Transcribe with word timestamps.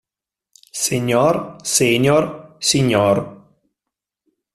Señor 0.85 1.35
Senior, 1.63 2.57
Sr. 2.59 3.17